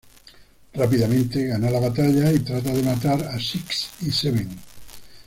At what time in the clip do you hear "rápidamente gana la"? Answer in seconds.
0.73-1.79